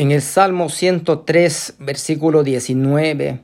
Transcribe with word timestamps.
En 0.00 0.12
el 0.12 0.22
Salmo 0.22 0.68
103, 0.68 1.74
versículo 1.80 2.44
19, 2.44 3.40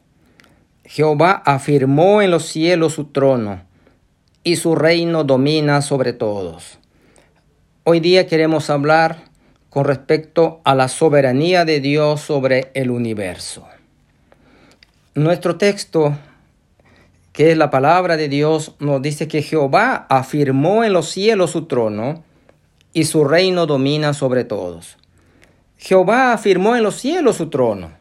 Jehová 0.85 1.43
afirmó 1.45 2.23
en 2.23 2.31
los 2.31 2.47
cielos 2.47 2.93
su 2.93 3.07
trono 3.07 3.65
y 4.45 4.55
su 4.55 4.77
reino 4.77 5.25
domina 5.25 5.83
sobre 5.83 6.13
todos. 6.13 6.79
Hoy 7.83 7.99
día 7.99 8.29
queremos 8.29 8.71
hablar 8.71 9.25
con 9.69 9.85
respecto 9.85 10.61
a 10.63 10.77
la 10.77 10.87
soberanía 10.87 11.65
de 11.65 11.81
Dios 11.81 12.21
sobre 12.21 12.71
el 12.75 12.93
universo. 12.93 13.67
Nuestro 15.17 15.57
texto, 15.57 16.17
que 17.33 17.51
es 17.51 17.59
la 17.59 17.73
palabra 17.73 18.17
de 18.17 18.29
Dios, 18.29 18.77
nos 18.79 19.03
dice 19.03 19.27
que 19.27 19.43
Jehová 19.43 20.07
afirmó 20.09 20.85
en 20.85 20.93
los 20.93 21.09
cielos 21.09 21.51
su 21.51 21.65
trono 21.65 22.23
y 22.93 23.07
su 23.07 23.25
reino 23.25 23.67
domina 23.67 24.15
sobre 24.15 24.45
todos. 24.45 24.99
Jehová 25.85 26.33
afirmó 26.33 26.77
en 26.77 26.83
los 26.83 26.97
cielos 26.97 27.37
su 27.37 27.51
trono. 27.51 27.93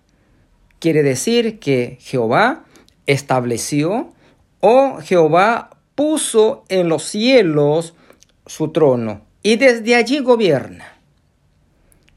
Quiere 0.80 1.04
decir 1.04 1.60
que 1.60 1.98
Jehová 2.00 2.64
estableció 3.08 4.14
o 4.62 5.00
Jehová 5.02 5.70
puso 5.94 6.64
en 6.70 6.88
los 6.88 7.04
cielos 7.04 7.94
su 8.46 8.70
trono 8.70 9.26
y 9.42 9.58
desde 9.58 9.96
allí 9.96 10.20
gobierna. 10.20 10.98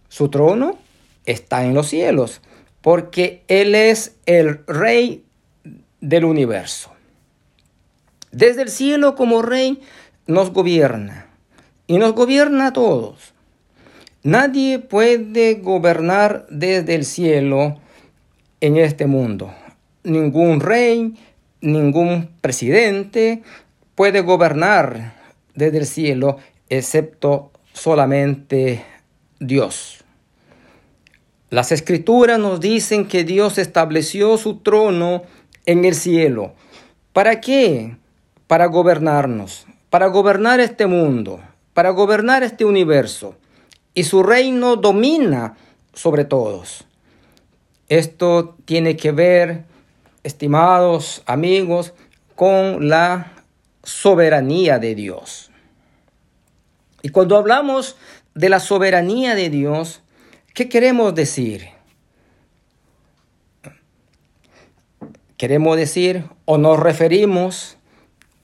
Su 0.08 0.28
trono 0.28 0.78
está 1.24 1.64
en 1.64 1.74
los 1.74 1.88
cielos 1.88 2.42
porque 2.80 3.42
Él 3.48 3.74
es 3.74 4.14
el 4.26 4.64
rey 4.68 5.24
del 6.00 6.26
universo. 6.26 6.92
Desde 8.30 8.62
el 8.62 8.68
cielo 8.68 9.16
como 9.16 9.42
rey 9.42 9.80
nos 10.28 10.52
gobierna 10.52 11.26
y 11.88 11.98
nos 11.98 12.12
gobierna 12.12 12.68
a 12.68 12.72
todos. 12.72 13.34
Nadie 14.26 14.80
puede 14.80 15.54
gobernar 15.54 16.48
desde 16.50 16.96
el 16.96 17.04
cielo 17.04 17.76
en 18.60 18.76
este 18.76 19.06
mundo. 19.06 19.54
Ningún 20.02 20.58
rey, 20.58 21.14
ningún 21.60 22.30
presidente 22.40 23.44
puede 23.94 24.22
gobernar 24.22 25.14
desde 25.54 25.78
el 25.78 25.86
cielo 25.86 26.38
excepto 26.68 27.52
solamente 27.72 28.82
Dios. 29.38 30.02
Las 31.48 31.70
escrituras 31.70 32.40
nos 32.40 32.58
dicen 32.58 33.06
que 33.06 33.22
Dios 33.22 33.58
estableció 33.58 34.38
su 34.38 34.56
trono 34.56 35.22
en 35.66 35.84
el 35.84 35.94
cielo. 35.94 36.52
¿Para 37.12 37.40
qué? 37.40 37.96
Para 38.48 38.66
gobernarnos, 38.66 39.68
para 39.88 40.08
gobernar 40.08 40.58
este 40.58 40.86
mundo, 40.86 41.40
para 41.74 41.90
gobernar 41.90 42.42
este 42.42 42.64
universo 42.64 43.36
y 43.96 44.04
su 44.04 44.22
reino 44.22 44.76
domina 44.76 45.56
sobre 45.94 46.26
todos. 46.26 46.84
Esto 47.88 48.54
tiene 48.66 48.94
que 48.94 49.10
ver, 49.10 49.64
estimados 50.22 51.22
amigos, 51.24 51.94
con 52.34 52.90
la 52.90 53.32
soberanía 53.82 54.78
de 54.78 54.94
Dios. 54.94 55.50
Y 57.00 57.08
cuando 57.08 57.38
hablamos 57.38 57.96
de 58.34 58.50
la 58.50 58.60
soberanía 58.60 59.34
de 59.34 59.48
Dios, 59.48 60.02
¿qué 60.52 60.68
queremos 60.68 61.14
decir? 61.14 61.70
Queremos 65.38 65.74
decir 65.78 66.26
o 66.44 66.58
nos 66.58 66.78
referimos 66.78 67.78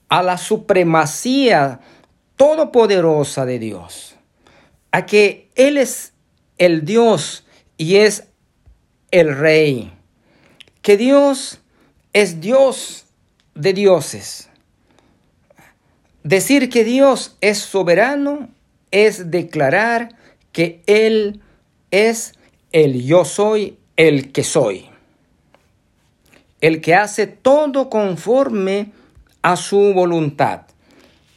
a 0.08 0.22
la 0.22 0.38
supremacía 0.38 1.80
todopoderosa 2.36 3.44
de 3.44 3.58
Dios 3.58 4.16
a 4.92 5.06
que 5.06 5.41
Él 5.54 5.78
es 5.78 6.12
el 6.58 6.84
Dios 6.84 7.44
y 7.76 7.96
es 7.96 8.24
el 9.10 9.36
Rey, 9.36 9.92
que 10.80 10.96
Dios 10.96 11.60
es 12.12 12.40
Dios 12.40 13.06
de 13.54 13.72
dioses. 13.72 14.48
Decir 16.22 16.70
que 16.70 16.84
Dios 16.84 17.36
es 17.40 17.58
soberano 17.58 18.48
es 18.90 19.30
declarar 19.30 20.14
que 20.52 20.82
Él 20.86 21.40
es 21.90 22.34
el 22.70 23.02
yo 23.04 23.24
soy, 23.24 23.78
el 23.96 24.32
que 24.32 24.44
soy. 24.44 24.86
El 26.60 26.80
que 26.80 26.94
hace 26.94 27.26
todo 27.26 27.90
conforme 27.90 28.92
a 29.42 29.56
su 29.56 29.92
voluntad. 29.92 30.62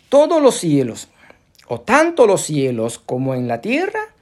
Todos 0.09 0.41
los 0.41 0.55
cielos, 0.55 1.07
o 1.67 1.81
tanto 1.81 2.27
los 2.27 2.43
cielos 2.43 2.99
como 2.99 3.33
en 3.33 3.47
la 3.47 3.59
tierra, 3.59 4.14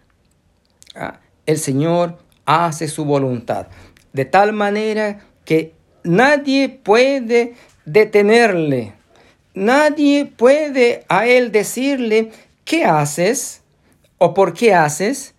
el 1.45 1.57
Señor 1.57 2.17
hace 2.45 2.87
su 2.87 3.05
voluntad. 3.05 3.67
De 4.11 4.25
tal 4.25 4.53
manera 4.53 5.19
que 5.45 5.73
nadie 6.03 6.69
puede 6.69 7.55
detenerle. 7.85 8.93
Nadie 9.53 10.25
puede 10.25 11.05
a 11.09 11.27
él 11.27 11.51
decirle, 11.51 12.31
¿qué 12.65 12.85
haces? 12.85 13.61
¿O 14.17 14.33
por 14.33 14.53
qué 14.53 14.73
haces? 14.73 15.35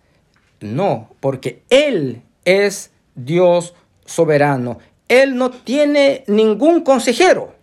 No, 0.61 1.09
porque 1.19 1.63
Él 1.69 2.21
es 2.45 2.91
Dios 3.15 3.73
soberano. 4.05 4.79
Él 5.07 5.35
no 5.35 5.51
tiene 5.51 6.23
ningún 6.27 6.81
consejero. 6.81 7.53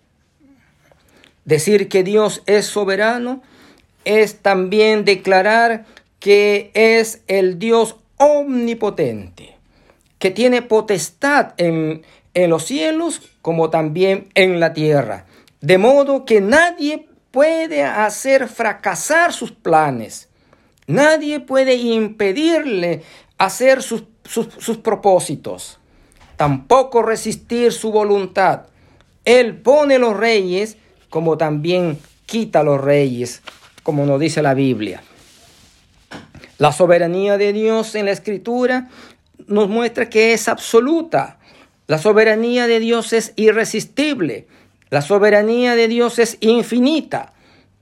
Decir 1.45 1.89
que 1.89 2.05
Dios 2.05 2.43
es 2.47 2.67
soberano 2.67 3.43
es 4.05 4.37
también 4.37 5.05
declarar 5.05 5.87
que 6.23 6.71
es 6.75 7.25
el 7.27 7.59
Dios 7.59 7.97
omnipotente, 8.17 9.57
que 10.21 10.31
tiene 10.31 10.63
potestad 10.63 11.55
en, 11.57 12.03
en 12.33 12.49
los 12.49 12.65
cielos 12.65 13.23
como 13.43 13.71
también 13.71 14.29
en 14.37 14.61
la 14.61 14.73
tierra, 14.73 15.27
de 15.61 15.79
modo 15.79 16.25
que 16.25 16.41
nadie 16.41 17.09
puede 17.33 17.83
hacer 17.83 18.47
fracasar 18.47 19.33
sus 19.33 19.51
planes, 19.51 20.29
nadie 20.87 21.41
puede 21.41 21.75
impedirle 21.75 23.03
hacer 23.37 23.83
sus, 23.83 24.05
sus, 24.25 24.47
sus 24.59 24.79
propósitos, 24.79 25.81
tampoco 26.37 27.03
resistir 27.03 27.73
su 27.73 27.91
voluntad. 27.91 28.67
Él 29.25 29.57
pone 29.57 29.99
los 29.99 30.17
reyes 30.17 30.77
como 31.11 31.37
también 31.37 31.99
quita 32.27 32.63
los 32.63 32.81
reyes 32.81 33.43
como 33.83 34.07
nos 34.07 34.21
dice 34.21 34.41
la 34.41 34.55
Biblia. 34.55 35.03
La 36.63 36.71
soberanía 36.71 37.39
de 37.39 37.53
Dios 37.53 37.97
en 37.97 38.05
la 38.05 38.13
escritura 38.13 38.89
nos 39.49 39.69
muestra 39.69 40.09
que 40.09 40.33
es 40.33 40.47
absoluta. 40.47 41.41
La 41.89 41.99
soberanía 41.99 42.69
de 42.69 42.79
Dios 42.79 43.13
es 43.13 43.33
irresistible. 43.35 44.47
La 44.89 45.03
soberanía 45.03 45.75
de 45.75 45.89
Dios 45.89 46.21
es 46.21 46.37
infinita. 46.39 47.33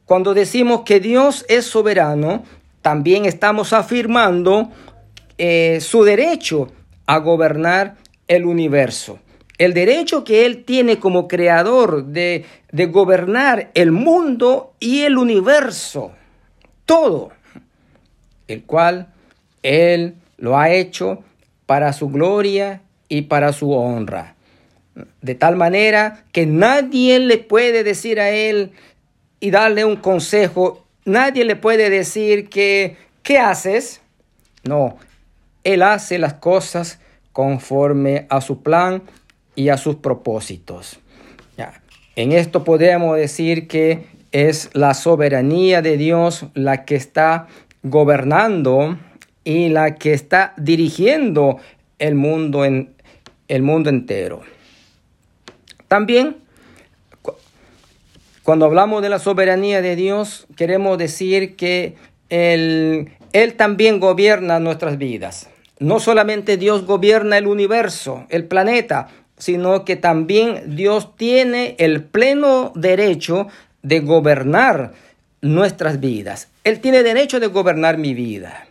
Cuando 0.07 0.33
decimos 0.33 0.81
que 0.87 0.99
Dios 0.99 1.45
es 1.51 1.67
soberano, 1.67 2.43
también 2.81 3.27
estamos 3.27 3.75
afirmando 3.75 4.71
eh, 5.37 5.83
su 5.83 6.03
derecho 6.03 6.73
a 7.05 7.19
gobernar 7.19 7.99
el 8.29 8.47
universo. 8.47 9.19
El 9.59 9.75
derecho 9.75 10.25
que 10.25 10.47
Él 10.47 10.65
tiene 10.65 10.99
como 10.99 11.29
creador 11.29 12.07
de, 12.07 12.47
de 12.73 12.87
gobernar 12.87 13.73
el 13.75 13.93
mundo 13.93 14.73
y 14.81 15.03
el 15.03 15.19
universo. 15.19 16.13
Todo. 16.87 17.33
El 18.51 18.65
cual 18.65 19.07
Él 19.63 20.17
lo 20.37 20.59
ha 20.59 20.71
hecho 20.71 21.23
para 21.67 21.93
su 21.93 22.09
gloria 22.09 22.83
y 23.09 23.23
para 23.23 23.53
su 23.53 23.71
honra. 23.73 24.35
De 25.23 25.37
tal 25.37 25.55
manera 25.55 26.25
que 26.33 26.47
nadie 26.47 27.21
le 27.21 27.39
puede 27.39 27.85
decir 27.85 28.19
a 28.19 28.31
Él 28.31 28.73
y 29.39 29.53
darle 29.53 29.85
un 29.85 29.95
consejo. 29.95 30.85
Nadie 31.05 31.45
le 31.45 31.55
puede 31.55 31.91
decir 31.91 32.49
que, 32.49 32.97
¿qué 33.23 33.39
haces? 33.39 34.01
No, 34.65 34.97
Él 35.63 35.83
hace 35.83 36.19
las 36.19 36.35
cosas 36.35 36.99
conforme 37.33 38.27
a 38.31 38.41
su 38.41 38.65
plan 38.65 39.03
y 39.55 39.69
a 39.69 39.77
sus 39.77 39.95
propósitos. 39.97 40.99
En 42.17 42.33
esto 42.33 42.65
podemos 42.65 43.17
decir 43.17 43.69
que 43.69 44.07
es 44.33 44.71
la 44.73 44.95
soberanía 44.95 45.81
de 45.81 45.97
Dios 45.97 46.47
la 46.55 46.85
que 46.85 46.97
está 46.97 47.47
gobernando 47.83 48.99
y 49.45 49.69
la 49.69 49.95
que 49.95 50.13
está 50.13 50.55
dirigiendo 50.57 51.59
el 51.99 52.15
mundo, 52.15 52.65
en, 52.65 52.95
el 53.49 53.63
mundo 53.63 53.91
entero. 53.91 54.43
También, 55.89 56.37
cuando 58.43 58.67
hablamos 58.67 59.03
de 59.03 59.09
la 59.09 59.19
soberanía 59.19 59.83
de 59.83 59.97
Dios, 59.97 60.47
queremos 60.57 60.99
decir 60.99 61.57
que 61.57 61.97
Él, 62.29 63.11
Él 63.33 63.55
también 63.55 64.01
gobierna 64.01 64.61
nuestras 64.61 64.99
vidas. 64.99 65.49
No 65.79 65.99
solamente 65.99 66.57
Dios 66.59 66.85
gobierna 66.85 67.39
el 67.39 67.47
universo, 67.47 68.27
el 68.29 68.45
planeta, 68.45 69.09
sino 69.39 69.87
que 69.87 69.97
también 69.97 70.77
Dios 70.77 71.17
tiene 71.17 71.75
el 71.79 72.05
pleno 72.05 72.73
derecho 72.75 73.49
de 73.83 74.01
gobernar 74.01 74.93
nuestras 75.41 75.99
vidas. 75.99 76.50
Él 76.65 76.81
tiene 76.81 77.03
derecho 77.03 77.41
de 77.41 77.47
gobernar 77.47 77.99
mi 77.99 78.15
vida. 78.15 78.67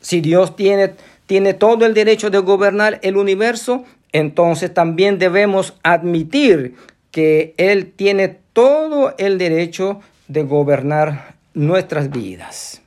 Si 0.00 0.20
Dios 0.20 0.56
tiene 0.56 0.94
tiene 1.30 1.54
todo 1.54 1.86
el 1.86 1.94
derecho 1.94 2.28
de 2.28 2.38
gobernar 2.40 2.98
el 3.04 3.16
universo, 3.16 3.84
entonces 4.10 4.74
también 4.74 5.20
debemos 5.20 5.74
admitir 5.84 6.74
que 7.12 7.54
Él 7.56 7.92
tiene 7.94 8.36
todo 8.52 9.14
el 9.16 9.38
derecho 9.38 10.00
de 10.26 10.42
gobernar 10.42 11.36
nuestras 11.54 12.10
vidas. 12.10 12.82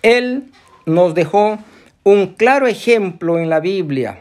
Él 0.00 0.44
nos 0.86 1.14
dejó 1.14 1.58
un 2.04 2.28
claro 2.36 2.66
ejemplo 2.66 3.38
en 3.38 3.50
la 3.50 3.60
Biblia 3.60 4.20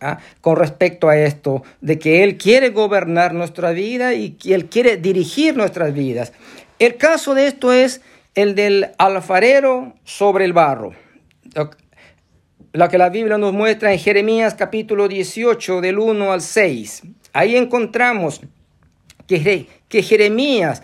¿ah? 0.00 0.20
con 0.40 0.54
respecto 0.54 1.08
a 1.08 1.18
esto, 1.18 1.64
de 1.80 1.98
que 1.98 2.22
Él 2.22 2.38
quiere 2.38 2.68
gobernar 2.68 3.34
nuestra 3.34 3.72
vida 3.72 4.14
y 4.14 4.34
que 4.34 4.54
Él 4.54 4.66
quiere 4.66 4.98
dirigir 4.98 5.56
nuestras 5.56 5.92
vidas. 5.92 6.32
El 6.80 6.96
caso 6.96 7.34
de 7.34 7.46
esto 7.46 7.74
es 7.74 8.00
el 8.34 8.54
del 8.54 8.92
alfarero 8.96 9.92
sobre 10.04 10.46
el 10.46 10.54
barro. 10.54 10.94
Lo 12.72 12.88
que 12.88 12.96
la 12.96 13.10
Biblia 13.10 13.36
nos 13.36 13.52
muestra 13.52 13.92
en 13.92 13.98
Jeremías 13.98 14.54
capítulo 14.54 15.06
18 15.06 15.82
del 15.82 15.98
1 15.98 16.32
al 16.32 16.40
6. 16.40 17.02
Ahí 17.34 17.54
encontramos 17.54 18.40
que, 19.26 19.66
que 19.90 20.02
Jeremías, 20.02 20.82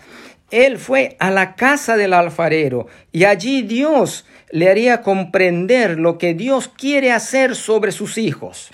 él 0.51 0.77
fue 0.77 1.17
a 1.19 1.31
la 1.31 1.55
casa 1.55 1.97
del 1.97 2.13
alfarero 2.13 2.85
y 3.11 3.23
allí 3.23 3.63
Dios 3.63 4.23
le 4.51 4.69
haría 4.69 5.01
comprender 5.01 5.97
lo 5.97 6.19
que 6.19 6.35
Dios 6.35 6.67
quiere 6.67 7.11
hacer 7.11 7.55
sobre 7.55 7.91
sus 7.91 8.19
hijos. 8.19 8.69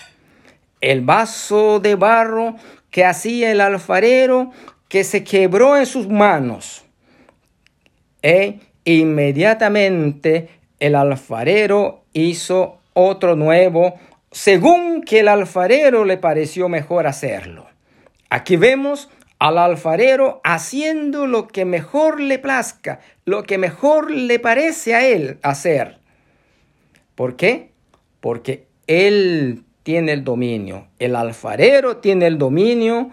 El 0.82 1.00
vaso 1.00 1.80
de 1.80 1.94
barro 1.94 2.56
que 2.90 3.06
hacía 3.06 3.50
el 3.50 3.62
alfarero 3.62 4.50
que 4.88 5.04
se 5.04 5.24
quebró 5.24 5.78
en 5.78 5.86
sus 5.86 6.06
manos. 6.06 6.83
E 8.24 8.58
inmediatamente 8.84 10.48
el 10.80 10.94
alfarero 10.94 12.04
hizo 12.14 12.78
otro 12.94 13.36
nuevo, 13.36 14.00
según 14.30 15.02
que 15.02 15.20
el 15.20 15.28
alfarero 15.28 16.06
le 16.06 16.16
pareció 16.16 16.70
mejor 16.70 17.06
hacerlo. 17.06 17.66
Aquí 18.30 18.56
vemos 18.56 19.10
al 19.38 19.58
alfarero 19.58 20.40
haciendo 20.42 21.26
lo 21.26 21.48
que 21.48 21.66
mejor 21.66 22.18
le 22.18 22.38
plazca, 22.38 23.00
lo 23.26 23.42
que 23.42 23.58
mejor 23.58 24.10
le 24.10 24.38
parece 24.38 24.94
a 24.94 25.06
él 25.06 25.38
hacer. 25.42 25.98
¿Por 27.14 27.36
qué? 27.36 27.72
Porque 28.22 28.66
él 28.86 29.64
tiene 29.82 30.12
el 30.12 30.24
dominio, 30.24 30.86
el 30.98 31.14
alfarero 31.14 31.98
tiene 31.98 32.26
el 32.26 32.38
dominio 32.38 33.10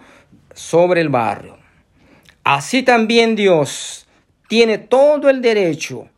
sobre 0.54 1.02
el 1.02 1.10
barrio. 1.10 1.58
Así 2.44 2.82
también 2.82 3.36
Dios 3.36 4.01
tiene 4.52 4.76
todo 4.76 5.30
el 5.30 5.40
derecho 5.40 6.08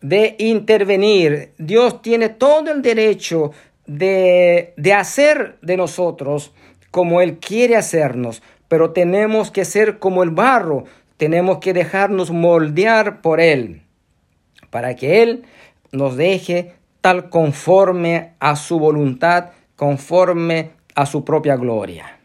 de 0.00 0.36
intervenir. 0.38 1.50
Dios 1.58 2.00
tiene 2.00 2.28
todo 2.28 2.70
el 2.70 2.80
derecho 2.80 3.50
de, 3.86 4.72
de 4.76 4.92
hacer 4.94 5.58
de 5.62 5.76
nosotros 5.76 6.52
como 6.92 7.20
Él 7.20 7.38
quiere 7.38 7.74
hacernos, 7.74 8.40
pero 8.68 8.92
tenemos 8.92 9.50
que 9.50 9.64
ser 9.64 9.98
como 9.98 10.22
el 10.22 10.30
barro, 10.30 10.84
tenemos 11.16 11.58
que 11.58 11.72
dejarnos 11.72 12.30
moldear 12.30 13.20
por 13.20 13.40
Él, 13.40 13.82
para 14.70 14.94
que 14.94 15.24
Él 15.24 15.42
nos 15.90 16.16
deje 16.16 16.74
tal 17.00 17.30
conforme 17.30 18.34
a 18.38 18.54
su 18.54 18.78
voluntad, 18.78 19.46
conforme 19.74 20.70
a 20.94 21.04
su 21.04 21.24
propia 21.24 21.56
gloria. 21.56 22.16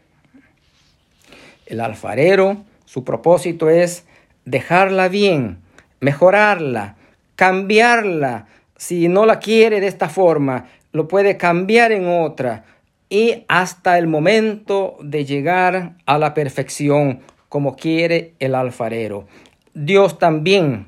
El 1.66 1.80
alfarero, 1.80 2.58
su 2.84 3.02
propósito 3.02 3.68
es 3.68 4.04
dejarla 4.50 5.08
bien, 5.08 5.58
mejorarla, 6.00 6.96
cambiarla. 7.36 8.46
Si 8.76 9.08
no 9.08 9.26
la 9.26 9.38
quiere 9.38 9.80
de 9.80 9.86
esta 9.86 10.08
forma, 10.08 10.66
lo 10.92 11.08
puede 11.08 11.36
cambiar 11.36 11.92
en 11.92 12.08
otra 12.08 12.64
y 13.10 13.44
hasta 13.48 13.98
el 13.98 14.06
momento 14.06 14.96
de 15.00 15.24
llegar 15.24 15.94
a 16.06 16.18
la 16.18 16.34
perfección 16.34 17.20
como 17.48 17.76
quiere 17.76 18.34
el 18.38 18.54
alfarero. 18.54 19.26
Dios 19.74 20.18
también 20.18 20.86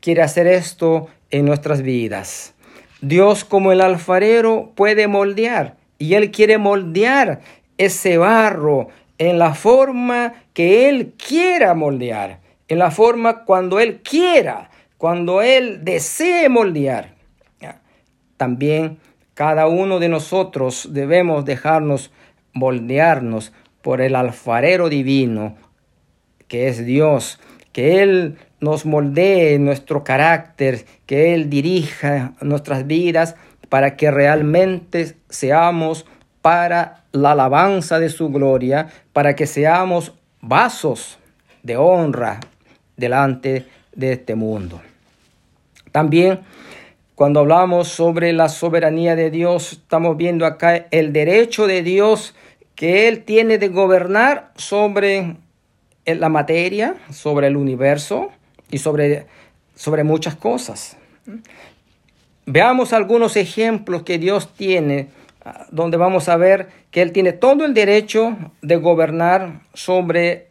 quiere 0.00 0.22
hacer 0.22 0.46
esto 0.46 1.08
en 1.30 1.46
nuestras 1.46 1.82
vidas. 1.82 2.54
Dios 3.00 3.44
como 3.44 3.72
el 3.72 3.80
alfarero 3.80 4.72
puede 4.74 5.06
moldear 5.06 5.76
y 5.98 6.14
Él 6.14 6.30
quiere 6.30 6.58
moldear 6.58 7.40
ese 7.78 8.18
barro 8.18 8.88
en 9.18 9.38
la 9.38 9.54
forma 9.54 10.34
que 10.52 10.88
Él 10.88 11.14
quiera 11.16 11.74
moldear, 11.74 12.40
en 12.68 12.78
la 12.78 12.90
forma 12.90 13.44
cuando 13.44 13.80
Él 13.80 14.00
quiera 14.02 14.70
cuando 14.98 15.42
Él 15.42 15.84
desee 15.84 16.48
moldear, 16.48 17.14
también 18.36 18.98
cada 19.34 19.66
uno 19.66 19.98
de 19.98 20.08
nosotros 20.08 20.88
debemos 20.92 21.44
dejarnos 21.44 22.10
moldearnos 22.52 23.52
por 23.82 24.00
el 24.00 24.14
alfarero 24.14 24.88
divino, 24.88 25.56
que 26.48 26.68
es 26.68 26.84
Dios, 26.84 27.38
que 27.72 28.02
Él 28.02 28.38
nos 28.60 28.86
moldee 28.86 29.58
nuestro 29.58 30.04
carácter, 30.04 30.84
que 31.06 31.34
Él 31.34 31.50
dirija 31.50 32.34
nuestras 32.40 32.86
vidas 32.86 33.36
para 33.68 33.96
que 33.96 34.10
realmente 34.10 35.16
seamos 35.28 36.06
para 36.40 37.04
la 37.12 37.32
alabanza 37.32 37.98
de 37.98 38.08
su 38.08 38.30
gloria, 38.30 38.88
para 39.12 39.34
que 39.34 39.46
seamos 39.46 40.14
vasos 40.40 41.18
de 41.62 41.76
honra 41.76 42.40
delante 42.96 43.66
de 43.94 44.12
este 44.12 44.34
mundo. 44.34 44.80
También 45.92 46.40
cuando 47.16 47.40
hablamos 47.40 47.88
sobre 47.88 48.34
la 48.34 48.50
soberanía 48.50 49.16
de 49.16 49.30
Dios, 49.30 49.72
estamos 49.72 50.18
viendo 50.18 50.44
acá 50.44 50.86
el 50.90 51.14
derecho 51.14 51.66
de 51.66 51.82
Dios 51.82 52.34
que 52.74 53.08
Él 53.08 53.24
tiene 53.24 53.56
de 53.56 53.68
gobernar 53.68 54.52
sobre 54.56 55.36
la 56.04 56.28
materia, 56.28 56.94
sobre 57.10 57.46
el 57.46 57.56
universo 57.56 58.32
y 58.70 58.76
sobre, 58.76 59.26
sobre 59.74 60.04
muchas 60.04 60.34
cosas. 60.34 60.98
Veamos 62.44 62.92
algunos 62.92 63.36
ejemplos 63.36 64.02
que 64.02 64.18
Dios 64.18 64.52
tiene, 64.52 65.08
donde 65.70 65.96
vamos 65.96 66.28
a 66.28 66.36
ver 66.36 66.68
que 66.90 67.00
Él 67.00 67.12
tiene 67.12 67.32
todo 67.32 67.64
el 67.64 67.72
derecho 67.72 68.36
de 68.60 68.76
gobernar 68.76 69.62
sobre 69.72 70.48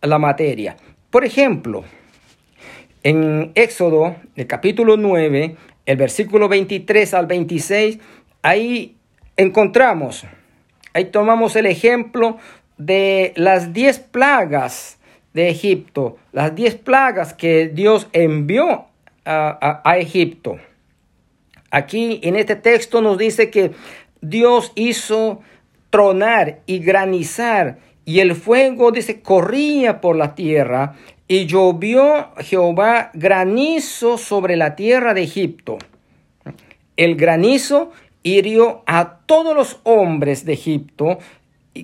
la 0.00 0.18
materia. 0.18 0.78
Por 1.10 1.24
ejemplo, 1.24 1.84
en 3.02 3.52
Éxodo, 3.54 4.16
el 4.34 4.46
capítulo 4.46 4.96
9, 4.96 5.56
el 5.86 5.96
versículo 5.96 6.48
23 6.48 7.14
al 7.14 7.26
26, 7.26 7.98
ahí 8.42 8.96
encontramos, 9.36 10.24
ahí 10.92 11.06
tomamos 11.06 11.54
el 11.54 11.66
ejemplo 11.66 12.38
de 12.78 13.32
las 13.36 13.72
diez 13.72 14.00
plagas 14.00 14.98
de 15.32 15.48
Egipto, 15.48 16.16
las 16.32 16.54
diez 16.54 16.74
plagas 16.74 17.34
que 17.34 17.68
Dios 17.68 18.08
envió 18.12 18.86
a, 19.24 19.82
a, 19.84 19.98
Egipto. 19.98 20.58
Aquí 21.70 22.20
en 22.24 22.34
este 22.36 22.56
texto 22.56 23.00
nos 23.00 23.18
dice 23.18 23.50
que 23.50 23.72
Dios 24.20 24.72
hizo 24.74 25.40
tronar 25.90 26.60
y 26.66 26.78
granizar 26.80 27.78
y 28.06 28.20
el 28.20 28.36
fuego, 28.36 28.92
dice, 28.92 29.20
corría 29.20 30.00
por 30.00 30.14
la 30.14 30.36
tierra 30.36 30.94
y 31.26 31.46
llovió 31.46 32.28
Jehová 32.38 33.10
granizo 33.14 34.16
sobre 34.16 34.56
la 34.56 34.76
tierra 34.76 35.12
de 35.12 35.24
Egipto. 35.24 35.76
El 36.96 37.16
granizo 37.16 37.90
hirió 38.22 38.84
a 38.86 39.18
todos 39.26 39.56
los 39.56 39.80
hombres 39.82 40.44
de 40.44 40.52
Egipto, 40.52 41.18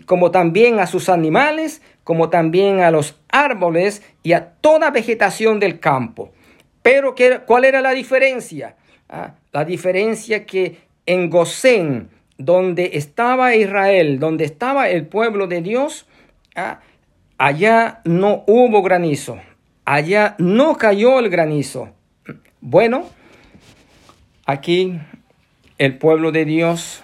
como 0.07 0.31
también 0.31 0.79
a 0.79 0.87
sus 0.87 1.09
animales, 1.09 1.83
como 2.05 2.31
también 2.31 2.81
a 2.81 2.93
los 2.93 3.19
árboles 3.29 4.05
y 4.23 4.35
a 4.35 4.53
toda 4.61 4.93
vegetación 4.93 5.59
del 5.59 5.81
campo. 5.81 6.31
Pero 6.83 7.17
¿cuál 7.47 7.65
era 7.65 7.81
la 7.81 7.91
diferencia? 7.91 8.77
Ah, 9.09 9.35
la 9.53 9.65
diferencia 9.65 10.47
que 10.47 10.79
en 11.05 11.31
Gosén, 11.31 12.11
donde 12.39 12.93
estaba 12.95 13.57
Israel, 13.57 14.21
donde 14.21 14.45
estaba 14.45 14.89
el 14.89 15.07
pueblo 15.07 15.49
de 15.49 15.63
Dios, 15.63 16.07
allá 17.39 18.01
no 18.05 18.45
hubo 18.47 18.83
granizo, 18.83 19.39
allá 19.85 20.35
no 20.39 20.77
cayó 20.77 21.19
el 21.19 21.29
granizo. 21.29 21.91
Bueno, 22.61 23.05
aquí 24.47 24.99
el 25.79 25.99
pueblo 25.99 26.33
de 26.33 26.45
Dios 26.45 27.03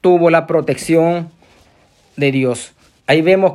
tuvo 0.00 0.30
la 0.30 0.46
protección 0.46 1.30
de 2.16 2.32
Dios. 2.32 2.74
Ahí 3.06 3.22
vemos 3.22 3.54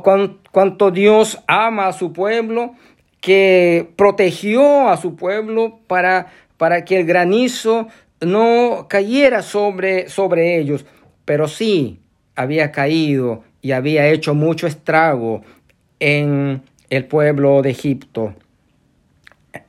cuánto 0.52 0.90
Dios 0.90 1.42
ama 1.46 1.88
a 1.88 1.92
su 1.92 2.12
pueblo, 2.12 2.74
que 3.20 3.90
protegió 3.96 4.88
a 4.88 4.96
su 4.98 5.16
pueblo 5.16 5.80
para, 5.86 6.28
para 6.58 6.84
que 6.84 7.00
el 7.00 7.06
granizo 7.06 7.88
no 8.20 8.86
cayera 8.88 9.42
sobre, 9.42 10.08
sobre 10.08 10.58
ellos, 10.58 10.84
pero 11.24 11.48
sí 11.48 12.00
había 12.34 12.70
caído 12.70 13.42
y 13.66 13.72
había 13.72 14.06
hecho 14.06 14.32
mucho 14.32 14.68
estrago 14.68 15.42
en 15.98 16.62
el 16.88 17.04
pueblo 17.04 17.62
de 17.62 17.70
Egipto. 17.70 18.32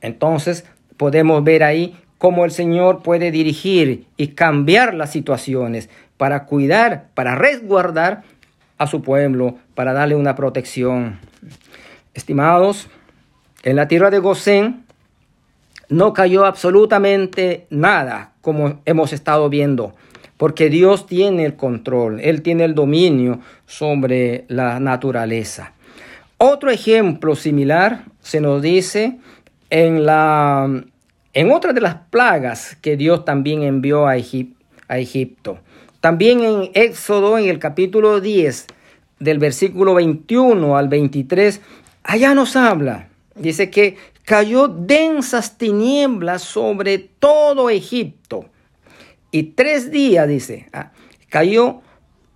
Entonces 0.00 0.64
podemos 0.96 1.42
ver 1.42 1.64
ahí 1.64 1.98
cómo 2.16 2.44
el 2.44 2.52
Señor 2.52 3.02
puede 3.02 3.32
dirigir 3.32 4.06
y 4.16 4.28
cambiar 4.28 4.94
las 4.94 5.10
situaciones 5.10 5.90
para 6.16 6.44
cuidar, 6.44 7.08
para 7.14 7.34
resguardar 7.34 8.22
a 8.76 8.86
su 8.86 9.02
pueblo, 9.02 9.58
para 9.74 9.92
darle 9.92 10.14
una 10.14 10.36
protección. 10.36 11.18
Estimados, 12.14 12.86
en 13.64 13.74
la 13.74 13.88
tierra 13.88 14.10
de 14.10 14.20
Gosén 14.20 14.84
no 15.88 16.12
cayó 16.12 16.44
absolutamente 16.44 17.66
nada, 17.68 18.30
como 18.42 18.80
hemos 18.84 19.12
estado 19.12 19.48
viendo, 19.48 19.96
porque 20.38 20.70
Dios 20.70 21.06
tiene 21.06 21.44
el 21.44 21.56
control, 21.56 22.20
Él 22.20 22.42
tiene 22.42 22.64
el 22.64 22.74
dominio 22.74 23.40
sobre 23.66 24.46
la 24.48 24.80
naturaleza. 24.80 25.74
Otro 26.38 26.70
ejemplo 26.70 27.34
similar 27.34 28.04
se 28.22 28.40
nos 28.40 28.62
dice 28.62 29.18
en, 29.68 30.06
la, 30.06 30.70
en 31.34 31.50
otra 31.50 31.72
de 31.72 31.80
las 31.80 31.96
plagas 32.10 32.78
que 32.80 32.96
Dios 32.96 33.24
también 33.24 33.64
envió 33.64 34.06
a, 34.06 34.12
a 34.12 34.98
Egipto. 34.98 35.58
También 36.00 36.40
en 36.40 36.70
Éxodo, 36.74 37.36
en 37.36 37.48
el 37.48 37.58
capítulo 37.58 38.20
10, 38.20 38.66
del 39.18 39.40
versículo 39.40 39.94
21 39.94 40.76
al 40.76 40.88
23, 40.88 41.60
allá 42.04 42.34
nos 42.34 42.54
habla. 42.54 43.08
Dice 43.34 43.70
que 43.70 43.96
cayó 44.24 44.68
densas 44.68 45.58
tinieblas 45.58 46.42
sobre 46.42 46.98
todo 46.98 47.68
Egipto. 47.70 48.44
Y 49.30 49.54
tres 49.54 49.90
días, 49.90 50.26
dice, 50.28 50.68
ah, 50.72 50.92
cayó 51.28 51.82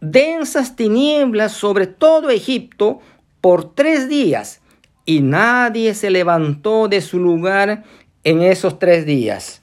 densas 0.01 0.77
tinieblas 0.77 1.53
sobre 1.53 1.87
todo 1.87 2.31
Egipto 2.31 3.01
por 3.41 3.75
tres 3.75 4.09
días. 4.09 4.61
Y 5.05 5.21
nadie 5.21 5.95
se 5.95 6.11
levantó 6.11 6.89
de 6.89 7.01
su 7.01 7.19
lugar 7.19 7.85
en 8.25 8.43
esos 8.43 8.79
tres 8.79 9.07
días. 9.07 9.63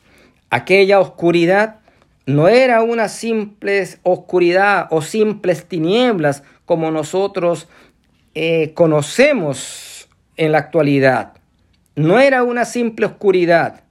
Aquella 0.50 1.00
oscuridad 1.00 1.80
no 2.26 2.48
era 2.48 2.82
una 2.84 3.10
simple 3.10 3.88
oscuridad 4.04 4.88
o 4.92 5.02
simples 5.02 5.66
tinieblas 5.66 6.44
como 6.66 6.92
nosotros 6.92 7.68
eh, 8.36 8.74
conocemos 8.74 10.08
en 10.36 10.52
la 10.52 10.60
actualidad. 10.60 11.34
No 11.96 12.20
era 12.20 12.44
una 12.44 12.66
simple 12.66 13.06
oscuridad. 13.06 13.84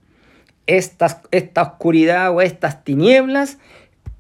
Esta 0.69 1.63
oscuridad 1.63 2.31
o 2.31 2.41
estas 2.41 2.85
tinieblas 2.85 3.59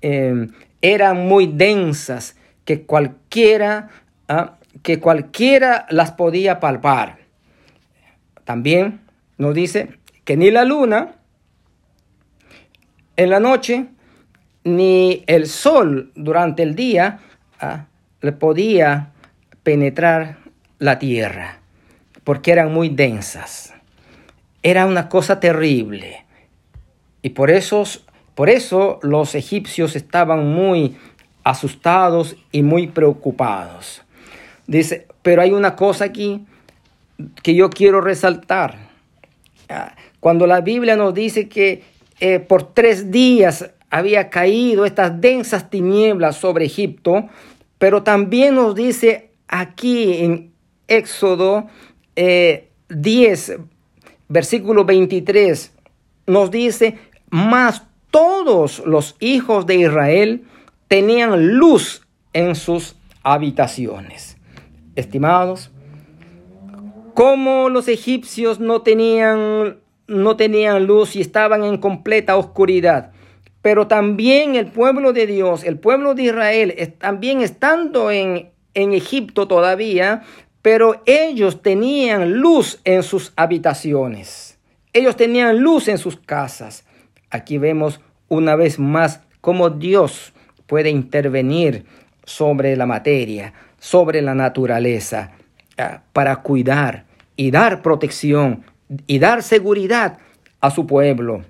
eh, 0.00 0.48
eran 0.82 1.28
muy 1.28 1.46
densas 1.46 2.36
que 2.64 2.82
cualquiera, 2.82 3.90
ah, 4.28 4.56
que 4.82 4.98
cualquiera 4.98 5.86
las 5.90 6.12
podía 6.12 6.58
palpar. 6.58 7.18
También 8.44 9.00
nos 9.36 9.54
dice 9.54 9.90
que 10.24 10.36
ni 10.36 10.50
la 10.50 10.64
luna 10.64 11.12
en 13.16 13.30
la 13.30 13.40
noche 13.40 13.86
ni 14.64 15.24
el 15.26 15.46
sol 15.46 16.12
durante 16.14 16.62
el 16.62 16.74
día 16.74 17.20
ah, 17.60 17.86
le 18.22 18.32
podía 18.32 19.12
penetrar 19.62 20.38
la 20.78 20.98
tierra, 20.98 21.58
porque 22.24 22.52
eran 22.52 22.72
muy 22.72 22.88
densas. 22.88 23.74
Era 24.62 24.86
una 24.86 25.08
cosa 25.08 25.40
terrible. 25.40 26.24
Y 27.22 27.30
por 27.30 27.50
eso, 27.50 27.84
por 28.34 28.48
eso 28.48 28.98
los 29.02 29.34
egipcios 29.34 29.96
estaban 29.96 30.46
muy 30.46 30.96
asustados 31.44 32.36
y 32.52 32.62
muy 32.62 32.86
preocupados. 32.86 34.02
Dice, 34.66 35.06
pero 35.22 35.42
hay 35.42 35.52
una 35.52 35.76
cosa 35.76 36.04
aquí 36.04 36.46
que 37.42 37.54
yo 37.54 37.70
quiero 37.70 38.00
resaltar. 38.00 38.76
Ah, 39.68 39.94
cuando 40.20 40.46
la 40.46 40.60
Biblia 40.60 40.96
nos 40.96 41.14
dice 41.14 41.48
que 41.48 41.82
eh, 42.20 42.38
por 42.38 42.74
tres 42.74 43.10
días 43.10 43.70
había 43.90 44.30
caído 44.30 44.84
estas 44.84 45.20
densas 45.20 45.70
tinieblas 45.70 46.36
sobre 46.36 46.66
Egipto, 46.66 47.28
pero 47.78 48.02
también 48.02 48.54
nos 48.54 48.74
dice 48.74 49.30
aquí 49.46 50.24
en 50.24 50.52
Éxodo 50.88 51.68
10, 52.16 53.48
eh, 53.48 53.58
versículo 54.28 54.84
23, 54.84 55.72
nos 56.26 56.50
dice, 56.50 56.98
más 57.30 57.82
todos 58.10 58.82
los 58.86 59.16
hijos 59.20 59.66
de 59.66 59.76
Israel 59.76 60.44
tenían 60.88 61.56
luz 61.56 62.06
en 62.32 62.54
sus 62.54 62.96
habitaciones. 63.22 64.36
Estimados, 64.96 65.70
como 67.14 67.68
los 67.68 67.88
egipcios 67.88 68.60
no 68.60 68.82
tenían, 68.82 69.78
no 70.06 70.36
tenían 70.36 70.86
luz 70.86 71.16
y 71.16 71.20
estaban 71.20 71.64
en 71.64 71.78
completa 71.78 72.36
oscuridad, 72.36 73.12
pero 73.60 73.86
también 73.86 74.54
el 74.54 74.68
pueblo 74.68 75.12
de 75.12 75.26
Dios, 75.26 75.64
el 75.64 75.78
pueblo 75.78 76.14
de 76.14 76.22
Israel, 76.24 76.94
también 76.98 77.40
estando 77.42 78.10
en, 78.10 78.50
en 78.74 78.92
Egipto 78.92 79.46
todavía, 79.46 80.22
pero 80.62 81.02
ellos 81.06 81.62
tenían 81.62 82.34
luz 82.34 82.80
en 82.84 83.02
sus 83.02 83.32
habitaciones. 83.36 84.58
Ellos 84.92 85.16
tenían 85.16 85.58
luz 85.58 85.88
en 85.88 85.98
sus 85.98 86.16
casas. 86.16 86.84
Aquí 87.30 87.58
vemos 87.58 88.00
una 88.28 88.56
vez 88.56 88.78
más 88.78 89.20
cómo 89.40 89.70
Dios 89.70 90.32
puede 90.66 90.90
intervenir 90.90 91.84
sobre 92.24 92.76
la 92.76 92.86
materia, 92.86 93.54
sobre 93.78 94.22
la 94.22 94.34
naturaleza, 94.34 95.32
ah, 95.78 96.02
para 96.12 96.36
cuidar 96.36 97.04
y 97.36 97.50
dar 97.50 97.82
protección 97.82 98.64
y 99.06 99.18
dar 99.18 99.42
seguridad 99.42 100.18
a 100.60 100.70
su 100.70 100.86
pueblo. 100.86 101.42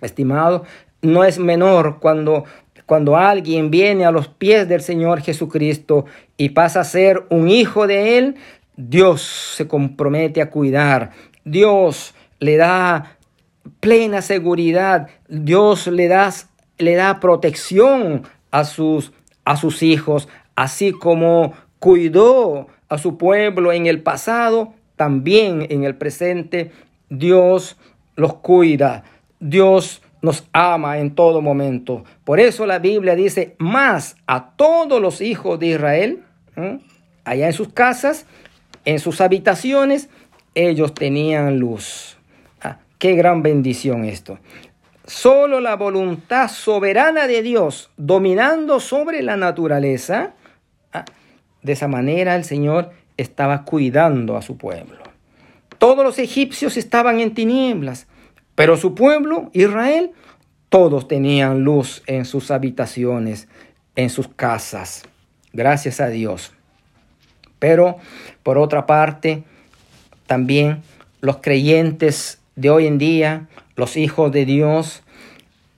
Estimado, 0.00 0.64
no 1.00 1.24
es 1.24 1.38
menor 1.38 1.98
cuando, 2.00 2.44
cuando 2.86 3.16
alguien 3.16 3.70
viene 3.70 4.04
a 4.04 4.10
los 4.10 4.28
pies 4.28 4.68
del 4.68 4.80
Señor 4.80 5.20
Jesucristo 5.20 6.06
y 6.36 6.50
pasa 6.50 6.80
a 6.80 6.84
ser 6.84 7.24
un 7.30 7.48
hijo 7.48 7.86
de 7.86 8.18
Él, 8.18 8.36
Dios 8.76 9.22
se 9.56 9.68
compromete 9.68 10.40
a 10.40 10.50
cuidar, 10.50 11.10
Dios 11.44 12.14
le 12.38 12.56
da 12.56 13.16
plena 13.80 14.22
seguridad, 14.22 15.08
Dios 15.28 15.86
le 15.86 16.08
da, 16.08 16.32
le 16.78 16.94
da 16.94 17.20
protección 17.20 18.22
a 18.50 18.64
sus, 18.64 19.12
a 19.44 19.56
sus 19.56 19.82
hijos, 19.82 20.28
así 20.54 20.92
como 20.92 21.54
cuidó 21.78 22.68
a 22.88 22.98
su 22.98 23.18
pueblo 23.18 23.72
en 23.72 23.86
el 23.86 24.02
pasado, 24.02 24.74
también 24.96 25.66
en 25.70 25.84
el 25.84 25.96
presente 25.96 26.70
Dios 27.08 27.76
los 28.16 28.34
cuida, 28.34 29.04
Dios 29.40 30.02
nos 30.20 30.46
ama 30.52 30.98
en 30.98 31.14
todo 31.14 31.42
momento. 31.42 32.04
Por 32.24 32.38
eso 32.38 32.66
la 32.66 32.78
Biblia 32.78 33.16
dice, 33.16 33.56
más 33.58 34.16
a 34.26 34.50
todos 34.50 35.02
los 35.02 35.20
hijos 35.20 35.58
de 35.58 35.66
Israel, 35.66 36.22
allá 37.24 37.46
en 37.46 37.52
sus 37.52 37.72
casas, 37.72 38.26
en 38.84 39.00
sus 39.00 39.20
habitaciones, 39.20 40.08
ellos 40.54 40.94
tenían 40.94 41.58
luz. 41.58 42.11
Qué 43.02 43.16
gran 43.16 43.42
bendición 43.42 44.04
esto. 44.04 44.38
Solo 45.04 45.60
la 45.60 45.74
voluntad 45.74 46.48
soberana 46.48 47.26
de 47.26 47.42
Dios 47.42 47.90
dominando 47.96 48.78
sobre 48.78 49.22
la 49.22 49.36
naturaleza. 49.36 50.34
Ah, 50.92 51.04
de 51.64 51.72
esa 51.72 51.88
manera 51.88 52.36
el 52.36 52.44
Señor 52.44 52.92
estaba 53.16 53.64
cuidando 53.64 54.36
a 54.36 54.42
su 54.42 54.56
pueblo. 54.56 55.02
Todos 55.78 56.04
los 56.04 56.20
egipcios 56.20 56.76
estaban 56.76 57.18
en 57.18 57.34
tinieblas, 57.34 58.06
pero 58.54 58.76
su 58.76 58.94
pueblo, 58.94 59.50
Israel, 59.52 60.12
todos 60.68 61.08
tenían 61.08 61.64
luz 61.64 62.04
en 62.06 62.24
sus 62.24 62.52
habitaciones, 62.52 63.48
en 63.96 64.10
sus 64.10 64.28
casas. 64.28 65.02
Gracias 65.52 66.00
a 66.00 66.06
Dios. 66.06 66.52
Pero, 67.58 67.96
por 68.44 68.58
otra 68.58 68.86
parte, 68.86 69.42
también 70.28 70.84
los 71.20 71.38
creyentes 71.38 72.38
de 72.56 72.70
hoy 72.70 72.86
en 72.86 72.98
día, 72.98 73.48
los 73.76 73.96
hijos 73.96 74.32
de 74.32 74.44
Dios, 74.44 75.02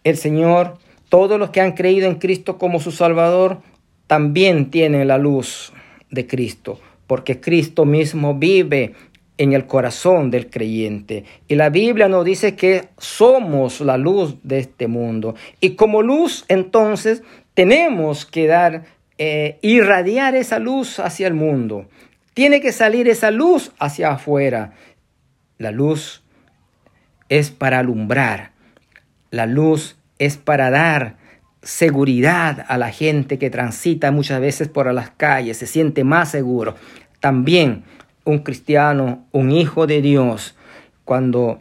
el 0.03 0.17
Señor, 0.17 0.79
todos 1.09 1.39
los 1.39 1.51
que 1.51 1.61
han 1.61 1.73
creído 1.73 2.09
en 2.09 2.17
Cristo 2.17 2.59
como 2.59 2.81
su 2.81 2.91
Salvador, 2.91 3.59
también 4.07 4.71
tienen 4.71 5.09
la 5.09 5.19
luz 5.19 5.73
de 6.11 6.27
Cristo, 6.27 6.81
porque 7.07 7.41
Cristo 7.41 7.85
mismo 7.85 8.35
vive 8.35 8.95
en 9.39 9.53
el 9.53 9.67
corazón 9.67 10.31
del 10.31 10.51
creyente. 10.51 11.25
Y 11.49 11.57
la 11.57 11.71
Biblia 11.71 12.09
nos 12.09 12.25
dice 12.25 12.55
que 12.55 12.89
somos 12.99 13.81
la 13.81 13.97
luz 13.97 14.37
de 14.43 14.59
este 14.59 14.87
mundo. 14.87 15.35
Y 15.61 15.71
como 15.71 16.03
luz, 16.03 16.45
entonces, 16.49 17.23
tenemos 17.55 18.27
que 18.27 18.47
dar, 18.47 18.85
eh, 19.19 19.59
irradiar 19.63 20.35
esa 20.35 20.59
luz 20.59 21.01
hacia 21.01 21.27
el 21.27 21.35
mundo. 21.35 21.87
Tiene 22.35 22.61
que 22.61 22.73
salir 22.73 23.09
esa 23.09 23.31
luz 23.31 23.73
hacia 23.79 24.13
afuera. 24.13 24.75
La 25.59 25.71
luz 25.71 26.24
es 27.29 27.51
para 27.51 27.81
alumbrar. 27.81 28.53
La 29.31 29.47
luz 29.47 29.97
es 30.19 30.37
para 30.37 30.71
dar 30.71 31.17
seguridad 31.63 32.65
a 32.69 32.79
la 32.79 32.91
gente 32.91 33.39
que 33.39 33.51
transita 33.51 34.11
muchas 34.11 34.41
veces 34.41 34.69
por 34.69 34.93
las 34.93 35.11
calles, 35.11 35.57
se 35.57 35.67
siente 35.67 36.05
más 36.05 36.31
seguro. 36.31 36.77
También 37.21 37.85
un 38.25 38.39
cristiano, 38.41 39.27
un 39.33 39.51
hijo 39.51 39.87
de 39.87 40.03
Dios, 40.03 40.55
cuando 41.05 41.61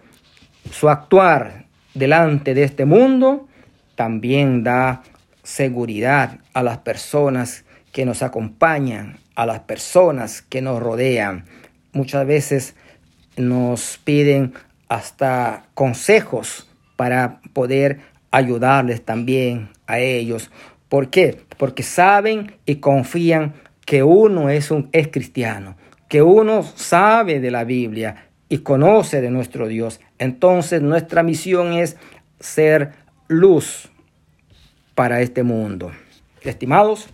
su 0.72 0.90
actuar 0.90 1.66
delante 1.94 2.54
de 2.54 2.64
este 2.64 2.86
mundo, 2.86 3.48
también 3.96 4.64
da 4.64 5.04
seguridad 5.44 6.40
a 6.54 6.64
las 6.64 6.80
personas 6.80 7.66
que 7.92 8.06
nos 8.06 8.24
acompañan, 8.24 9.18
a 9.36 9.46
las 9.46 9.60
personas 9.62 10.42
que 10.42 10.62
nos 10.62 10.82
rodean. 10.82 11.46
Muchas 11.92 12.26
veces 12.26 12.76
nos 13.38 14.00
piden 14.04 14.54
hasta 14.94 15.66
consejos 15.74 16.68
para 16.96 17.42
poder 17.54 18.02
ayudarles 18.30 19.04
también 19.04 19.70
a 19.88 19.98
ellos. 19.98 20.52
¿Por 20.88 21.10
qué? 21.10 21.42
Porque 21.58 21.82
saben 21.82 22.56
y 22.68 22.76
confían 22.76 23.56
que 23.86 24.04
uno 24.04 24.50
es 24.50 24.70
un 24.70 24.90
es 24.92 25.08
cristiano, 25.08 25.76
que 26.10 26.22
uno 26.22 26.62
sabe 26.62 27.40
de 27.40 27.50
la 27.50 27.64
Biblia 27.64 28.28
y 28.50 28.60
conoce 28.60 29.20
de 29.20 29.32
nuestro 29.32 29.68
Dios. 29.68 30.00
Entonces 30.20 30.84
nuestra 30.84 31.24
misión 31.24 31.74
es 31.74 31.98
ser 32.40 32.94
luz 33.28 33.90
para 34.94 35.22
este 35.22 35.42
mundo. 35.42 35.92
Estimados, 36.42 37.08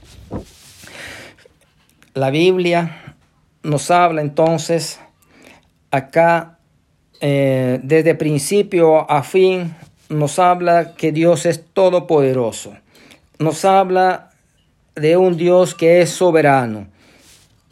la 2.14 2.30
Biblia 2.30 3.16
nos 3.64 3.90
habla 3.90 4.20
entonces 4.20 5.00
acá 5.92 6.59
eh, 7.22 7.80
desde 7.84 8.16
principio 8.16 9.10
a 9.10 9.24
fin, 9.24 9.76
nos 10.10 10.40
habla 10.40 10.96
que 10.96 11.12
Dios 11.12 11.46
es 11.46 11.64
todopoderoso. 11.74 12.74
Nos 13.38 13.66
habla 13.66 14.32
de 14.96 15.18
un 15.18 15.38
Dios 15.38 15.76
que 15.76 16.02
es 16.02 16.10
soberano. 16.10 16.88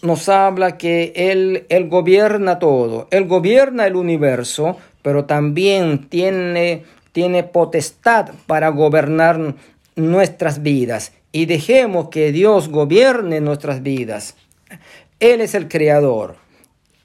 Nos 0.01 0.29
habla 0.29 0.77
que 0.77 1.13
Él, 1.15 1.65
él 1.69 1.89
gobierna 1.89 2.59
todo. 2.59 3.07
Él 3.11 3.25
gobierna 3.25 3.87
el 3.87 3.95
universo, 3.95 4.77
pero 5.01 5.25
también 5.25 6.07
tiene, 6.09 6.83
tiene 7.11 7.43
potestad 7.43 8.29
para 8.45 8.69
gobernar 8.69 9.55
nuestras 9.95 10.61
vidas 10.61 11.11
y 11.31 11.45
dejemos 11.45 12.09
que 12.09 12.31
Dios 12.31 12.69
gobierne 12.69 13.41
nuestras 13.41 13.83
vidas. 13.83 14.35
Él 15.19 15.41
es 15.41 15.55
el 15.55 15.67
creador, 15.67 16.37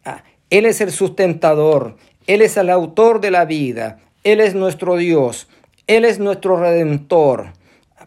ah, 0.05 0.23
Él 0.51 0.67
es 0.67 0.81
el 0.81 0.91
sustentador, 0.91 1.97
Él 2.27 2.43
es 2.43 2.57
el 2.57 2.71
autor 2.71 3.21
de 3.21 3.31
la 3.31 3.45
vida, 3.45 3.99
Él 4.25 4.41
es 4.41 4.55
nuestro 4.55 4.97
Dios, 4.97 5.49
Él 5.87 6.05
es 6.05 6.19
nuestro 6.19 6.57
redentor. 6.57 7.53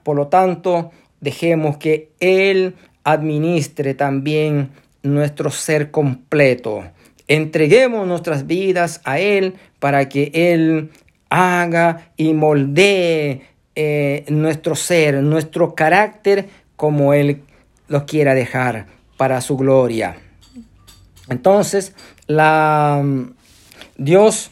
Por 0.03 0.15
lo 0.15 0.27
tanto, 0.27 0.91
dejemos 1.19 1.77
que 1.77 2.09
Él 2.19 2.75
administre 3.03 3.93
también 3.93 4.69
nuestro 5.03 5.49
ser 5.49 5.91
completo. 5.91 6.83
Entreguemos 7.27 8.07
nuestras 8.07 8.47
vidas 8.47 9.01
a 9.03 9.19
Él 9.19 9.55
para 9.79 10.07
que 10.09 10.31
Él 10.33 10.91
haga 11.29 12.11
y 12.17 12.33
moldee 12.33 13.41
eh, 13.75 14.25
nuestro 14.29 14.75
ser, 14.75 15.21
nuestro 15.21 15.75
carácter 15.75 16.47
como 16.75 17.13
Él 17.13 17.41
lo 17.87 18.05
quiera 18.05 18.33
dejar 18.33 18.87
para 19.17 19.41
su 19.41 19.57
gloria. 19.57 20.17
Entonces, 21.29 21.93
la, 22.27 23.03
Dios 23.97 24.51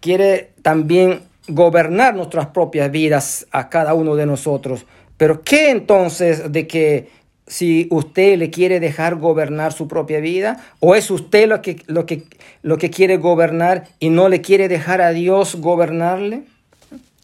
quiere 0.00 0.50
también 0.62 1.22
gobernar 1.48 2.14
nuestras 2.14 2.46
propias 2.46 2.90
vidas 2.90 3.46
a 3.50 3.68
cada 3.68 3.94
uno 3.94 4.16
de 4.16 4.26
nosotros. 4.26 4.86
Pero 5.16 5.42
¿qué 5.42 5.70
entonces 5.70 6.52
de 6.52 6.66
que 6.66 7.08
si 7.46 7.88
usted 7.90 8.38
le 8.38 8.50
quiere 8.50 8.78
dejar 8.78 9.16
gobernar 9.16 9.72
su 9.72 9.88
propia 9.88 10.20
vida 10.20 10.64
o 10.78 10.94
es 10.94 11.10
usted 11.10 11.48
lo 11.48 11.60
que, 11.62 11.82
lo 11.86 12.06
que, 12.06 12.22
lo 12.62 12.78
que 12.78 12.90
quiere 12.90 13.16
gobernar 13.16 13.88
y 13.98 14.10
no 14.10 14.28
le 14.28 14.40
quiere 14.40 14.68
dejar 14.68 15.00
a 15.00 15.10
Dios 15.10 15.56
gobernarle? 15.56 16.44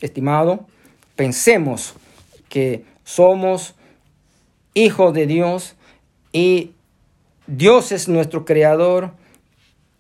Estimado, 0.01 0.67
pensemos 1.15 1.95
que 2.49 2.85
somos 3.05 3.75
hijos 4.75 5.15
de 5.15 5.27
Dios 5.27 5.75
y 6.33 6.73
Dios 7.47 7.93
es 7.93 8.09
nuestro 8.09 8.45
creador, 8.45 9.13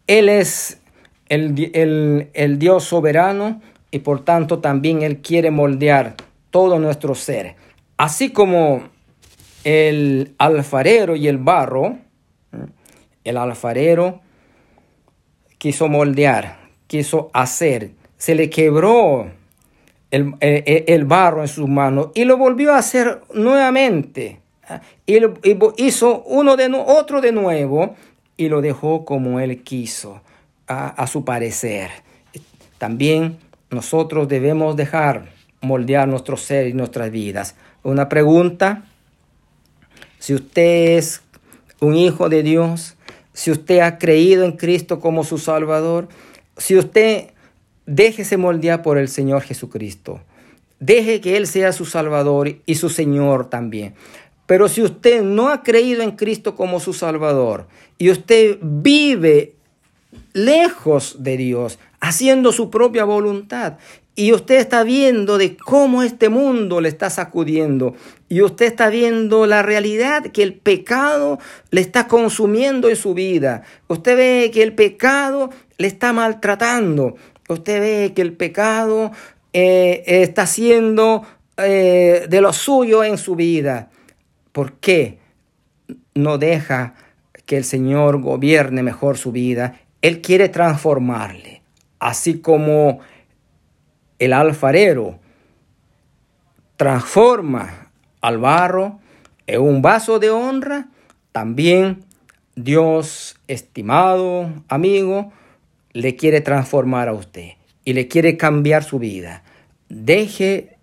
Él 0.07 0.29
es 0.29 0.81
el, 1.29 2.31
el, 2.35 2.59
Dios 2.59 2.85
soberano 2.85 3.61
y 3.91 4.01
por 4.01 4.25
tanto 4.25 4.59
también 4.59 5.03
Él 5.03 5.19
quiere 5.19 5.51
moldear 5.51 6.15
todo 6.51 6.79
nuestro 6.79 7.15
ser. 7.15 7.57
Así 7.97 8.31
como 8.31 8.83
el 9.65 10.35
alfarero 10.39 11.17
y 11.17 11.29
el 11.29 11.39
barro, 11.39 11.99
el 13.25 13.37
alfarero 13.37 14.21
quiso 15.59 15.89
moldear, 15.89 16.59
quiso 16.87 17.31
hacer, 17.33 17.91
se 18.17 18.35
le 18.35 18.49
quebró 18.51 19.31
el, 20.11 21.05
barro 21.05 21.43
en 21.43 21.49
sus 21.49 21.69
manos 21.69 22.11
y 22.15 22.25
lo 22.25 22.37
volvió 22.37 22.73
a 22.73 22.79
hacer 22.79 23.23
nuevamente. 23.35 24.41
Y, 25.07 25.19
hizo 25.77 26.23
uno 26.23 26.57
de 26.57 26.73
otro 26.87 27.21
de 27.21 27.33
nuevo 27.33 27.95
y 28.37 28.49
lo 28.49 28.61
dejó 28.61 29.05
como 29.05 29.41
él 29.41 29.63
quiso, 29.63 30.21
a, 30.67 31.07
su 31.07 31.25
parecer. 31.25 31.91
También 32.79 33.39
nosotros 33.71 34.29
debemos 34.29 34.77
dejar 34.77 35.31
moldear 35.61 36.09
nuestro 36.09 36.37
ser 36.37 36.67
y 36.67 36.73
nuestras 36.73 37.11
vidas. 37.11 37.55
Una 37.83 38.09
pregunta, 38.09 38.85
si 40.19 40.35
usted 40.35 40.99
es 40.99 41.23
un 41.81 41.97
hijo 41.97 42.29
de 42.29 42.43
Dios, 42.43 42.97
si 43.33 43.51
usted 43.51 43.81
ha 43.81 43.99
creído 43.99 44.45
en 44.45 44.53
Cristo 44.53 45.01
como 45.01 45.25
su 45.25 45.39
Salvador, 45.39 46.09
si 46.57 46.77
usted 46.77 47.31
Déjese 47.87 48.37
moldear 48.37 48.83
por 48.83 48.99
el 48.99 49.09
Señor 49.09 49.43
Jesucristo. 49.43 50.21
Deje 50.81 51.21
que 51.21 51.37
Él 51.37 51.47
sea 51.47 51.73
su 51.73 51.87
Salvador 51.87 52.57
y 52.67 52.75
su 52.75 52.89
Señor 52.91 53.49
también. 53.49 53.95
Pero 54.47 54.69
si 54.69 54.83
usted 54.83 55.23
no 55.23 55.49
ha 55.49 55.63
creído 55.63 56.03
en 56.03 56.13
Cristo 56.13 56.57
como 56.57 56.81
su 56.81 56.93
Salvador 56.93 57.69
y 57.97 58.11
usted 58.11 58.59
vive 58.61 59.55
lejos 60.33 61.17
de 61.21 61.37
Dios, 61.37 61.79
haciendo 62.01 62.53
su 62.53 62.71
propia 62.71 63.05
voluntad, 63.05 63.79
y 64.15 64.33
usted 64.33 64.57
está 64.57 64.83
viendo 64.83 65.37
de 65.37 65.57
cómo 65.57 66.03
este 66.03 66.31
mundo 66.31 66.81
le 66.81 66.89
está 66.89 67.11
sacudiendo, 67.11 67.95
y 68.29 68.41
usted 68.43 68.67
está 68.67 68.89
viendo 68.89 69.47
la 69.47 69.63
realidad 69.63 70.27
que 70.33 70.43
el 70.43 70.55
pecado 70.55 71.39
le 71.71 71.81
está 71.81 72.09
consumiendo 72.09 72.89
en 72.89 72.97
su 72.97 73.15
vida, 73.15 73.63
usted 73.89 74.17
ve 74.17 74.51
que 74.53 74.63
el 74.63 74.75
pecado 74.75 75.51
le 75.79 75.89
está 75.89 76.13
maltratando, 76.13 77.17
usted 77.49 77.81
ve 77.81 78.13
que 78.15 78.23
el 78.23 78.33
pecado 78.33 79.13
eh, 79.53 80.03
está 80.07 80.43
haciendo 80.43 81.23
eh, 81.57 82.27
de 82.29 82.41
lo 82.43 82.53
suyo 82.53 83.03
en 83.03 83.17
su 83.17 83.37
vida. 83.37 83.89
¿Por 84.53 84.75
qué 84.75 85.19
no 86.15 86.37
deja 86.37 86.95
que 87.47 87.57
el 87.57 87.65
Señor 87.65 88.21
gobierne 88.21 88.83
mejor 88.83 89.17
su 89.17 89.33
vida? 89.33 89.81
Él 90.07 90.21
quiere 90.21 90.49
transformarle, 90.49 91.63
así 91.99 92.39
como 92.39 93.01
el 94.21 94.33
alfarero 94.33 95.19
transforma 96.77 97.91
al 98.21 98.39
barro 98.39 99.01
en 99.49 99.61
un 99.63 99.83
vaso 99.83 100.21
de 100.21 100.31
honra, 100.31 100.91
también 101.33 102.05
Dios, 102.55 103.35
estimado 103.49 104.49
amigo, 104.69 105.33
le 105.93 106.15
quiere 106.15 106.41
transformar 106.41 107.09
a 107.09 107.13
usted 107.13 107.55
y 107.85 107.95
le 107.95 108.07
quiere 108.07 108.37
cambiar 108.37 108.85
su 108.85 109.01
vida. 109.01 109.43
Deje 109.89 110.77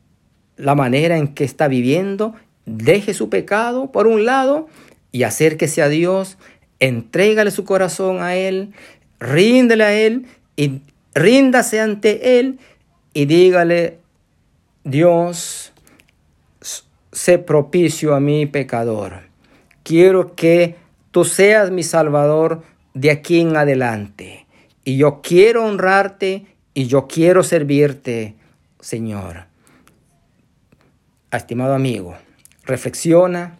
la 0.58 0.76
manera 0.76 1.18
en 1.18 1.30
que 1.30 1.46
está 1.46 1.70
viviendo, 1.70 2.36
deje 2.66 3.14
su 3.14 3.30
pecado 3.30 3.90
por 3.90 4.06
un 4.06 4.26
lado 4.26 4.68
y 5.14 5.24
acérquese 5.24 5.82
a 5.82 5.88
Dios, 5.88 6.38
entrégale 6.82 7.52
su 7.52 7.64
corazón 7.64 8.22
a 8.22 8.36
Él, 8.36 8.74
ríndele 9.24 9.84
a 9.84 9.94
Él 9.94 10.28
y 10.56 10.82
ríndase 11.14 11.80
ante 11.80 12.40
Él 12.40 12.60
y 13.14 13.26
dígale, 13.26 14.00
Dios, 14.84 15.72
sé 17.12 17.40
propicio 17.40 18.16
a 18.16 18.20
mi 18.20 18.46
pecador. 18.46 19.22
Quiero 19.84 20.36
que 20.36 20.76
tú 21.12 21.26
seas 21.26 21.72
mi 21.72 21.84
Salvador 21.84 22.64
de 22.94 23.12
aquí 23.12 23.40
en 23.40 23.56
adelante. 23.56 24.46
Y 24.84 24.98
yo 24.98 25.22
quiero 25.22 25.66
honrarte 25.66 26.46
y 26.74 26.88
yo 26.88 27.08
quiero 27.08 27.44
servirte, 27.44 28.36
Señor. 28.80 29.46
Estimado 31.32 31.74
amigo, 31.74 32.16
reflexiona 32.64 33.60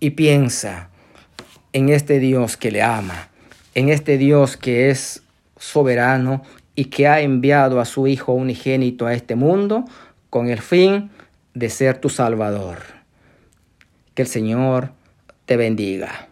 y 0.00 0.10
piensa 0.10 0.90
en 1.72 1.88
este 1.88 2.18
Dios 2.18 2.56
que 2.56 2.70
le 2.70 2.82
ama, 2.82 3.30
en 3.74 3.88
este 3.88 4.18
Dios 4.18 4.56
que 4.56 4.90
es 4.90 5.22
soberano 5.58 6.42
y 6.74 6.86
que 6.86 7.06
ha 7.06 7.20
enviado 7.20 7.80
a 7.80 7.84
su 7.84 8.06
Hijo 8.06 8.32
unigénito 8.32 9.06
a 9.06 9.14
este 9.14 9.34
mundo 9.34 9.84
con 10.30 10.48
el 10.48 10.60
fin 10.60 11.10
de 11.54 11.68
ser 11.70 11.98
tu 11.98 12.08
Salvador. 12.08 12.78
Que 14.14 14.22
el 14.22 14.28
Señor 14.28 14.92
te 15.44 15.56
bendiga. 15.56 16.28